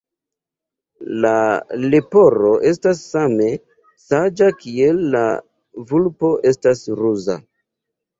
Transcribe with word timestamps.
La 1.25 1.33
leporo 1.81 2.53
estas 2.69 3.01
same 3.09 3.49
saĝa 4.05 4.47
kiel 4.63 5.03
la 5.17 5.21
vulpo 5.93 6.33
estas 6.53 6.83
ruza. 7.03 7.37